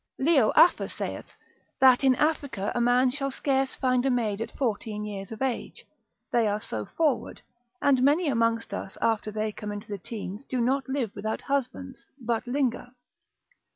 [0.17, 1.35] Leo Afer saith,
[1.79, 5.85] that in Africa a man shall scarce find a maid at fourteen years of age,
[6.31, 7.43] they are so forward,
[7.83, 12.07] and many amongst us after they come into the teens do not live without husbands,
[12.19, 12.87] but linger.